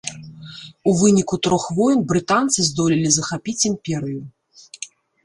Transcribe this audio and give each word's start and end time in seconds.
У 0.91 0.93
выніку 1.01 1.35
трох 1.47 1.63
войн 1.79 1.99
брытанцы 2.11 2.65
здолелі 2.69 3.09
захапіць 3.19 3.67
імперыю. 3.71 4.21